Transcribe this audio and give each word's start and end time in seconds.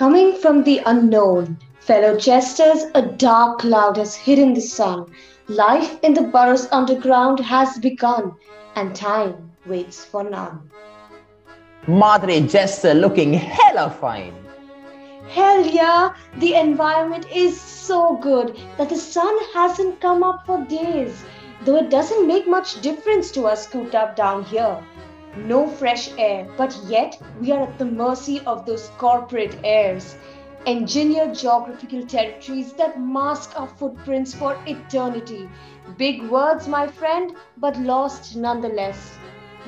Coming 0.00 0.32
from 0.32 0.64
the 0.64 0.80
unknown, 0.86 1.58
fellow 1.78 2.18
jesters, 2.18 2.84
a 2.94 3.02
dark 3.02 3.58
cloud 3.58 3.98
has 3.98 4.14
hidden 4.14 4.54
the 4.54 4.60
sun. 4.62 5.04
Life 5.46 5.98
in 6.02 6.14
the 6.14 6.22
burrows 6.22 6.66
underground 6.72 7.38
has 7.40 7.78
begun, 7.78 8.32
and 8.76 8.96
time 8.96 9.52
waits 9.66 10.02
for 10.02 10.24
none. 10.24 10.70
Madre 11.86 12.40
Jester 12.40 12.94
looking 12.94 13.34
hella 13.34 13.90
fine. 13.90 14.32
Hell 15.28 15.66
yeah, 15.66 16.14
the 16.38 16.54
environment 16.54 17.26
is 17.30 17.60
so 17.60 18.16
good 18.22 18.58
that 18.78 18.88
the 18.88 18.96
sun 18.96 19.36
hasn't 19.52 20.00
come 20.00 20.22
up 20.22 20.46
for 20.46 20.64
days, 20.64 21.22
though 21.66 21.76
it 21.76 21.90
doesn't 21.90 22.26
make 22.26 22.48
much 22.48 22.80
difference 22.80 23.30
to 23.32 23.46
us 23.46 23.66
cooped 23.66 23.94
up 23.94 24.16
down 24.16 24.44
here. 24.44 24.78
No 25.36 25.68
fresh 25.68 26.10
air, 26.18 26.48
but 26.56 26.76
yet 26.88 27.16
we 27.40 27.52
are 27.52 27.62
at 27.62 27.78
the 27.78 27.84
mercy 27.84 28.40
of 28.46 28.66
those 28.66 28.88
corporate 28.98 29.56
airs. 29.62 30.16
Engineered 30.66 31.36
geographical 31.36 32.04
territories 32.04 32.72
that 32.72 33.00
mask 33.00 33.52
our 33.58 33.68
footprints 33.68 34.34
for 34.34 34.58
eternity. 34.66 35.48
Big 35.96 36.24
words, 36.24 36.66
my 36.66 36.88
friend, 36.88 37.36
but 37.58 37.78
lost 37.78 38.34
nonetheless. 38.34 39.18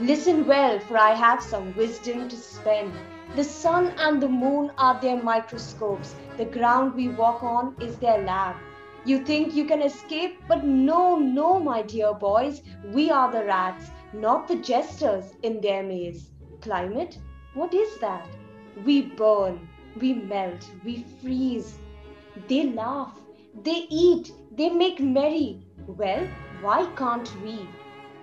Listen 0.00 0.44
well, 0.48 0.80
for 0.80 0.98
I 0.98 1.14
have 1.14 1.40
some 1.40 1.72
wisdom 1.76 2.28
to 2.28 2.36
spend. 2.36 2.92
The 3.36 3.44
sun 3.44 3.92
and 3.98 4.20
the 4.20 4.28
moon 4.28 4.72
are 4.78 5.00
their 5.00 5.22
microscopes. 5.22 6.16
The 6.38 6.44
ground 6.46 6.94
we 6.94 7.08
walk 7.08 7.44
on 7.44 7.76
is 7.80 7.96
their 7.98 8.18
lab. 8.22 8.56
You 9.04 9.24
think 9.24 9.54
you 9.54 9.64
can 9.64 9.80
escape, 9.82 10.42
but 10.48 10.64
no, 10.64 11.16
no, 11.16 11.60
my 11.60 11.82
dear 11.82 12.14
boys, 12.14 12.62
we 12.92 13.10
are 13.10 13.30
the 13.30 13.44
rats 13.44 13.90
not 14.12 14.48
the 14.48 14.56
jesters 14.56 15.34
in 15.42 15.60
their 15.60 15.82
maze. 15.82 16.30
Climate? 16.60 17.18
What 17.54 17.74
is 17.74 17.98
that? 17.98 18.28
We 18.84 19.02
burn, 19.02 19.68
we 20.00 20.14
melt, 20.14 20.68
we 20.84 21.04
freeze. 21.20 21.78
They 22.48 22.70
laugh, 22.70 23.18
they 23.62 23.86
eat, 23.90 24.32
they 24.56 24.70
make 24.70 25.00
merry. 25.00 25.60
Well, 25.86 26.26
why 26.60 26.86
can't 26.96 27.30
we? 27.42 27.68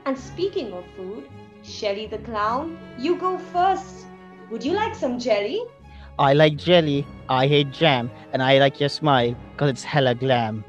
And 0.06 0.18
speaking 0.18 0.74
of 0.74 0.86
food, 0.96 1.28
Shelly 1.62 2.08
the 2.08 2.20
clown, 2.20 2.78
you 2.98 3.18
go 3.18 3.38
first. 3.38 4.06
Would 4.50 4.64
you 4.64 4.74
like 4.74 4.96
some 4.96 5.20
jelly? 5.20 5.62
I 6.18 6.34
like 6.34 6.56
jelly, 6.56 7.06
I 7.30 7.48
hate 7.48 7.72
jam, 7.72 8.10
and 8.34 8.42
I 8.42 8.58
like 8.60 8.80
your 8.80 8.90
smile 8.90 9.36
because 9.52 9.70
it's 9.70 9.84
hella 9.84 10.16
glam. 10.16 10.64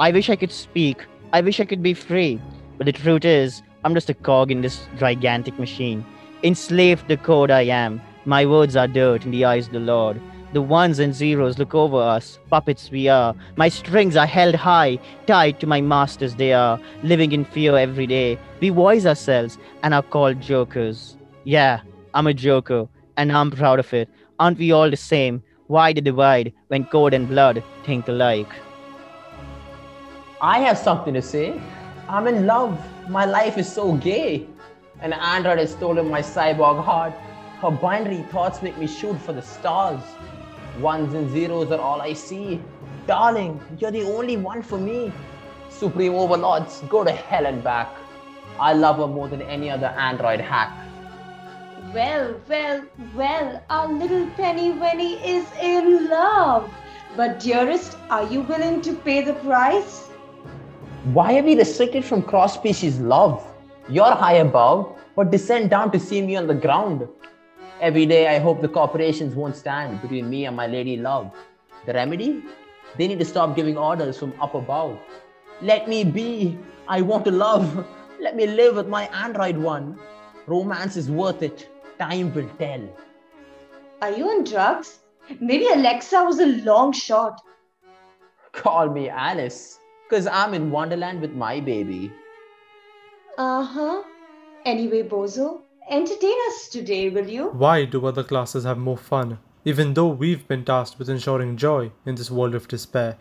I 0.00 0.10
wish 0.10 0.28
I 0.28 0.36
could 0.36 0.52
speak, 0.52 1.04
I 1.32 1.40
wish 1.40 1.60
I 1.60 1.64
could 1.64 1.82
be 1.82 1.94
free, 1.94 2.40
but 2.76 2.86
the 2.86 2.92
truth 2.92 3.24
is, 3.24 3.62
I'm 3.84 3.94
just 3.94 4.08
a 4.08 4.14
cog 4.14 4.50
in 4.50 4.62
this 4.62 4.88
gigantic 4.98 5.58
machine. 5.58 6.04
Enslaved 6.42 7.06
the 7.06 7.18
code 7.18 7.50
I 7.50 7.62
am. 7.62 8.00
My 8.24 8.46
words 8.46 8.76
are 8.76 8.88
dirt 8.88 9.26
in 9.26 9.30
the 9.30 9.44
eyes 9.44 9.66
of 9.66 9.74
the 9.74 9.80
Lord. 9.80 10.20
The 10.54 10.62
ones 10.62 10.98
and 11.00 11.14
zeros 11.14 11.58
look 11.58 11.74
over 11.74 11.98
us, 11.98 12.38
puppets 12.48 12.90
we 12.90 13.08
are. 13.08 13.34
My 13.56 13.68
strings 13.68 14.16
are 14.16 14.26
held 14.26 14.54
high, 14.54 14.98
tied 15.26 15.60
to 15.60 15.66
my 15.66 15.82
masters 15.82 16.36
they 16.36 16.54
are, 16.54 16.80
living 17.02 17.32
in 17.32 17.44
fear 17.44 17.76
every 17.76 18.06
day. 18.06 18.38
We 18.60 18.70
voice 18.70 19.04
ourselves 19.04 19.58
and 19.82 19.92
are 19.92 20.02
called 20.02 20.40
jokers. 20.40 21.18
Yeah, 21.42 21.80
I'm 22.14 22.26
a 22.26 22.32
joker, 22.32 22.88
and 23.18 23.32
I'm 23.32 23.50
proud 23.50 23.80
of 23.80 23.92
it. 23.92 24.08
Aren't 24.38 24.58
we 24.58 24.72
all 24.72 24.88
the 24.88 24.96
same? 24.96 25.42
Why 25.66 25.92
the 25.92 26.00
divide 26.00 26.52
when 26.68 26.84
code 26.86 27.12
and 27.12 27.28
blood 27.28 27.62
think 27.84 28.08
alike? 28.08 28.48
I 30.40 30.60
have 30.60 30.78
something 30.78 31.12
to 31.14 31.22
say. 31.22 31.60
I'm 32.08 32.26
in 32.26 32.46
love. 32.46 32.78
My 33.08 33.26
life 33.26 33.58
is 33.58 33.70
so 33.70 33.92
gay. 33.96 34.46
An 35.00 35.12
android 35.12 35.58
has 35.58 35.72
stolen 35.72 36.08
my 36.08 36.22
cyborg 36.22 36.82
heart. 36.82 37.12
Her 37.60 37.70
binary 37.70 38.22
thoughts 38.32 38.62
make 38.62 38.78
me 38.78 38.86
shoot 38.86 39.20
for 39.20 39.34
the 39.34 39.42
stars. 39.42 40.00
Ones 40.80 41.12
and 41.12 41.30
zeros 41.30 41.70
are 41.70 41.78
all 41.78 42.00
I 42.00 42.14
see. 42.14 42.62
Darling, 43.06 43.60
you're 43.78 43.90
the 43.90 44.04
only 44.04 44.38
one 44.38 44.62
for 44.62 44.78
me. 44.78 45.12
Supreme 45.68 46.14
overlords, 46.14 46.80
go 46.88 47.04
to 47.04 47.12
hell 47.12 47.44
and 47.44 47.62
back. 47.62 47.94
I 48.58 48.72
love 48.72 48.96
her 48.96 49.06
more 49.06 49.28
than 49.28 49.42
any 49.42 49.68
other 49.68 49.88
android 49.88 50.40
hack. 50.40 50.72
Well, 51.92 52.40
well, 52.48 52.84
well, 53.14 53.62
our 53.68 53.92
little 53.92 54.26
Penny 54.30 54.72
Wenny 54.72 55.22
is 55.22 55.44
in 55.60 56.08
love. 56.08 56.72
But 57.16 57.38
dearest, 57.38 57.98
are 58.08 58.24
you 58.24 58.40
willing 58.40 58.80
to 58.80 58.94
pay 58.94 59.22
the 59.22 59.34
price? 59.34 60.08
Why 61.12 61.38
are 61.38 61.42
we 61.42 61.54
restricted 61.54 62.02
from 62.02 62.22
cross 62.22 62.54
species 62.54 62.98
love? 62.98 63.46
You're 63.90 64.14
high 64.14 64.36
above, 64.36 64.96
but 65.14 65.30
descend 65.30 65.68
down 65.68 65.92
to 65.92 66.00
see 66.00 66.22
me 66.22 66.34
on 66.36 66.46
the 66.46 66.54
ground. 66.54 67.06
Every 67.78 68.06
day 68.06 68.34
I 68.34 68.38
hope 68.38 68.62
the 68.62 68.68
corporations 68.68 69.34
won't 69.34 69.54
stand 69.54 70.00
between 70.00 70.30
me 70.30 70.46
and 70.46 70.56
my 70.56 70.66
lady 70.66 70.96
love. 70.96 71.30
The 71.84 71.92
remedy? 71.92 72.42
They 72.96 73.06
need 73.06 73.18
to 73.18 73.24
stop 73.26 73.54
giving 73.54 73.76
orders 73.76 74.18
from 74.18 74.32
up 74.40 74.54
above. 74.54 74.98
Let 75.60 75.88
me 75.88 76.04
be. 76.04 76.58
I 76.88 77.02
want 77.02 77.26
to 77.26 77.30
love. 77.30 77.86
Let 78.18 78.34
me 78.34 78.46
live 78.46 78.76
with 78.76 78.88
my 78.88 79.04
android 79.08 79.58
one. 79.58 79.98
Romance 80.46 80.96
is 80.96 81.10
worth 81.10 81.42
it. 81.42 81.68
Time 81.98 82.32
will 82.34 82.48
tell. 82.58 82.80
Are 84.00 84.10
you 84.10 84.26
on 84.30 84.44
drugs? 84.44 85.00
Maybe 85.38 85.68
Alexa 85.68 86.24
was 86.24 86.40
a 86.40 86.46
long 86.64 86.92
shot. 86.94 87.42
Call 88.52 88.88
me 88.88 89.10
Alice. 89.10 89.80
Because 90.08 90.26
I'm 90.26 90.54
in 90.54 90.70
Wonderland 90.70 91.20
with 91.20 91.32
my 91.32 91.60
baby. 91.60 92.12
Uh 93.36 93.64
huh. 93.64 94.02
Anyway, 94.64 95.02
Bozo, 95.02 95.62
entertain 95.90 96.36
us 96.48 96.68
today, 96.68 97.10
will 97.10 97.28
you? 97.28 97.48
Why 97.48 97.84
do 97.84 98.06
other 98.06 98.24
classes 98.24 98.64
have 98.64 98.78
more 98.78 98.96
fun, 98.96 99.38
even 99.64 99.94
though 99.94 100.08
we've 100.08 100.46
been 100.46 100.64
tasked 100.64 100.98
with 100.98 101.10
ensuring 101.10 101.56
joy 101.56 101.90
in 102.06 102.14
this 102.14 102.30
world 102.30 102.54
of 102.54 102.68
despair? 102.68 103.18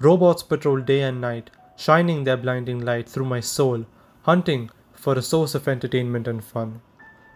Robots 0.00 0.42
patrol 0.42 0.80
day 0.80 1.00
and 1.00 1.20
night, 1.20 1.50
shining 1.76 2.24
their 2.24 2.36
blinding 2.36 2.84
light 2.84 3.08
through 3.08 3.24
my 3.24 3.40
soul, 3.40 3.84
hunting 4.22 4.70
for 4.92 5.14
a 5.14 5.22
source 5.22 5.54
of 5.54 5.66
entertainment 5.66 6.28
and 6.28 6.44
fun. 6.44 6.80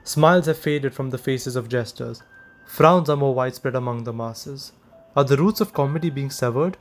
Smiles 0.05 0.47
have 0.47 0.59
faded 0.59 0.95
from 0.95 1.11
the 1.11 1.19
faces 1.19 1.57
of 1.57 1.69
jesters. 1.69 2.23
Frowns 2.67 3.09
are 3.09 3.17
more 3.17 3.35
widespread 3.35 3.75
among 3.75 4.05
the 4.05 4.13
masses. 4.13 4.73
Are 5.15 5.25
the 5.25 5.37
roots 5.37 5.61
of 5.61 5.73
comedy 5.75 6.11
being 6.11 6.31
severed? 6.31 6.77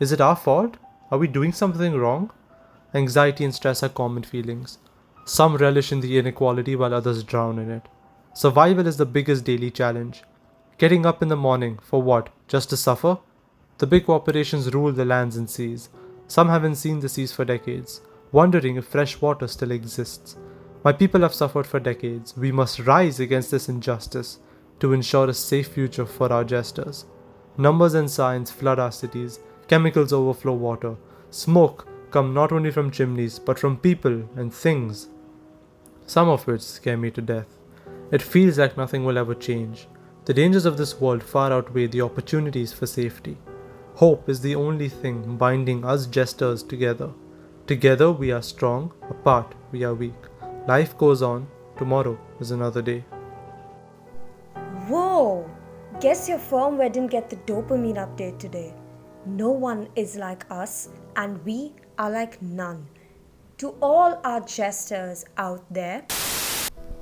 Is 0.00 0.12
it 0.12 0.20
our 0.20 0.36
fault? 0.36 0.76
Are 1.10 1.18
we 1.18 1.26
doing 1.26 1.52
something 1.52 1.94
wrong? 1.94 2.30
Anxiety 2.92 3.44
and 3.44 3.54
stress 3.54 3.82
are 3.82 3.88
common 3.88 4.22
feelings. 4.22 4.78
Some 5.24 5.56
relish 5.56 5.90
in 5.90 6.00
the 6.00 6.18
inequality 6.18 6.76
while 6.76 6.92
others 6.92 7.22
drown 7.22 7.58
in 7.58 7.70
it. 7.70 7.82
Survival 8.34 8.86
is 8.86 8.98
the 8.98 9.06
biggest 9.06 9.44
daily 9.44 9.70
challenge. 9.70 10.22
Getting 10.76 11.06
up 11.06 11.22
in 11.22 11.28
the 11.28 11.36
morning, 11.36 11.78
for 11.82 12.02
what? 12.02 12.28
Just 12.46 12.70
to 12.70 12.76
suffer? 12.76 13.18
The 13.78 13.86
big 13.86 14.06
corporations 14.06 14.72
rule 14.74 14.92
the 14.92 15.04
lands 15.04 15.36
and 15.36 15.48
seas. 15.48 15.88
Some 16.26 16.48
haven't 16.48 16.76
seen 16.76 17.00
the 17.00 17.08
seas 17.08 17.32
for 17.32 17.44
decades, 17.44 18.02
wondering 18.32 18.76
if 18.76 18.86
fresh 18.86 19.20
water 19.20 19.48
still 19.48 19.70
exists. 19.70 20.36
My 20.84 20.92
people 20.92 21.22
have 21.22 21.34
suffered 21.34 21.66
for 21.66 21.80
decades. 21.80 22.36
We 22.36 22.52
must 22.52 22.80
rise 22.80 23.18
against 23.18 23.50
this 23.50 23.68
injustice 23.68 24.40
to 24.80 24.92
ensure 24.92 25.28
a 25.28 25.34
safe 25.34 25.68
future 25.68 26.06
for 26.06 26.32
our 26.32 26.44
jesters. 26.44 27.06
Numbers 27.56 27.94
and 27.94 28.10
science 28.10 28.50
flood 28.50 28.78
our 28.78 28.92
cities, 28.92 29.40
Chemicals 29.68 30.12
overflow 30.12 30.54
water. 30.54 30.96
Smoke 31.30 31.86
come 32.10 32.32
not 32.32 32.52
only 32.52 32.70
from 32.70 32.90
chimneys 32.90 33.38
but 33.38 33.58
from 33.58 33.76
people 33.76 34.22
and 34.34 34.52
things. 34.52 35.08
Some 36.06 36.28
of 36.28 36.46
which 36.46 36.62
scare 36.62 36.96
me 36.96 37.10
to 37.10 37.20
death. 37.20 37.58
It 38.10 38.22
feels 38.22 38.58
like 38.58 38.78
nothing 38.78 39.04
will 39.04 39.18
ever 39.18 39.34
change. 39.34 39.86
The 40.24 40.32
dangers 40.32 40.64
of 40.64 40.78
this 40.78 40.98
world 40.98 41.22
far 41.22 41.52
outweigh 41.52 41.86
the 41.86 42.00
opportunities 42.00 42.72
for 42.72 42.86
safety. 42.86 43.36
Hope 43.96 44.28
is 44.28 44.40
the 44.40 44.54
only 44.54 44.88
thing 44.88 45.36
binding 45.36 45.84
us 45.84 46.06
jesters 46.06 46.62
together. 46.62 47.10
Together 47.66 48.10
we 48.10 48.32
are 48.32 48.40
strong, 48.40 48.92
apart 49.10 49.54
we 49.72 49.84
are 49.84 49.94
weak. 49.94 50.14
Life 50.66 50.96
goes 50.96 51.20
on, 51.20 51.46
tomorrow 51.76 52.18
is 52.40 52.50
another 52.50 52.80
day. 52.80 53.04
Whoa! 54.86 55.50
Guess 56.00 56.28
your 56.28 56.38
firmware 56.38 56.92
didn't 56.92 57.10
get 57.10 57.28
the 57.28 57.36
dopamine 57.36 57.96
update 57.96 58.38
today. 58.38 58.72
No 59.28 59.50
one 59.50 59.88
is 59.94 60.16
like 60.16 60.44
us, 60.50 60.88
and 61.16 61.44
we 61.44 61.72
are 61.98 62.10
like 62.10 62.40
none. 62.40 62.86
To 63.58 63.74
all 63.82 64.20
our 64.24 64.40
jesters 64.40 65.24
out 65.36 65.62
there, 65.70 66.06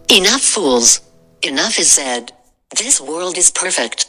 Enough 0.09 0.41
fools. 0.41 1.01
Enough 1.43 1.81
is 1.81 1.91
said. 1.91 2.33
This 2.79 3.01
world 3.01 3.37
is 3.37 3.51
perfect. 3.51 4.09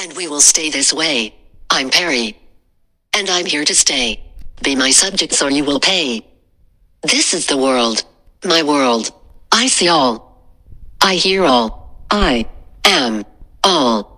And 0.00 0.16
we 0.16 0.28
will 0.28 0.40
stay 0.40 0.70
this 0.70 0.92
way. 0.92 1.34
I'm 1.70 1.90
Perry. 1.90 2.38
And 3.12 3.28
I'm 3.28 3.44
here 3.44 3.64
to 3.64 3.74
stay. 3.74 4.22
Be 4.62 4.76
my 4.76 4.90
subjects 4.90 5.42
or 5.42 5.50
you 5.50 5.64
will 5.64 5.80
pay. 5.80 6.24
This 7.02 7.34
is 7.34 7.46
the 7.46 7.56
world. 7.56 8.04
My 8.44 8.62
world. 8.62 9.10
I 9.50 9.66
see 9.66 9.88
all. 9.88 10.54
I 11.00 11.16
hear 11.16 11.44
all. 11.44 12.06
I 12.10 12.48
am 12.84 13.24
all. 13.64 14.17